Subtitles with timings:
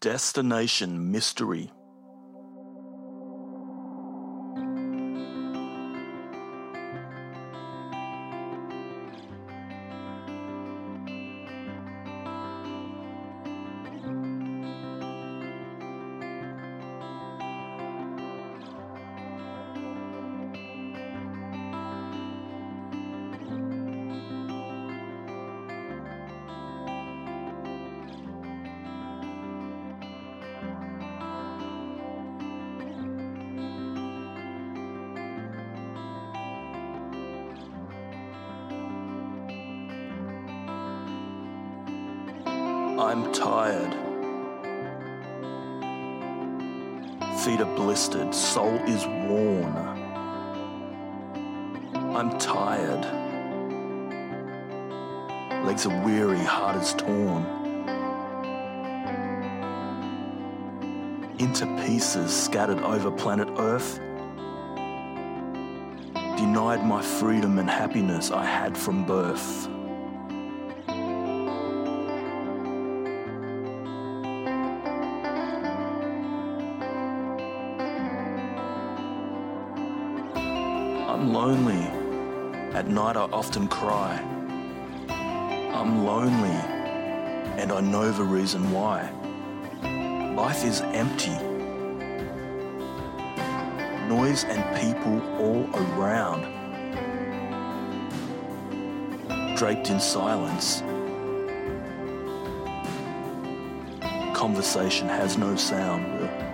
[0.00, 1.72] Destination Mystery.
[42.98, 43.94] I'm tired.
[47.44, 49.76] Feet are blistered, soul is worn.
[51.94, 53.04] I'm tired.
[55.64, 57.44] Legs are weary, heart is torn.
[61.38, 64.00] Into pieces scattered over planet Earth.
[66.36, 69.68] Denied my freedom and happiness I had from birth.
[81.18, 81.82] I'm lonely.
[82.74, 84.20] At night I often cry.
[85.08, 86.60] I'm lonely,
[87.60, 89.10] and I know the reason why.
[90.36, 91.36] Life is empty.
[94.06, 96.46] Noise and people all around.
[99.56, 100.82] Draped in silence.
[104.38, 106.47] Conversation has no sound.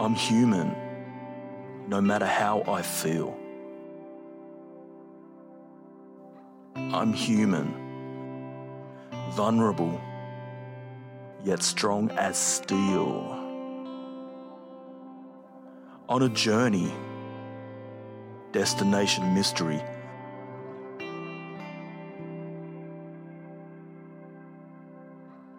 [0.00, 0.74] I'm human,
[1.86, 3.38] no matter how I feel.
[6.74, 7.72] I'm human,
[9.30, 10.00] vulnerable,
[11.44, 13.38] yet strong as steel.
[16.08, 16.92] On a journey,
[18.50, 19.80] destination mystery.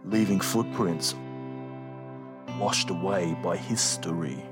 [0.04, 1.16] Leaving footprints
[2.60, 4.44] washed away by history.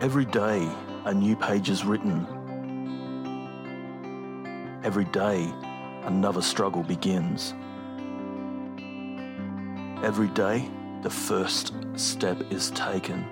[0.00, 0.68] Every day,
[1.04, 2.26] a new page is written.
[4.84, 5.50] Every day,
[6.02, 7.54] another struggle begins.
[10.04, 10.68] Every day,
[11.02, 13.24] the first step is taken.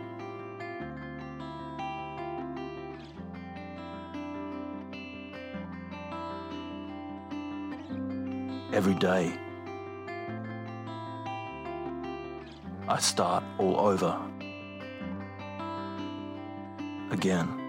[8.73, 9.35] Every day,
[12.89, 14.17] I start all over
[17.13, 17.62] again.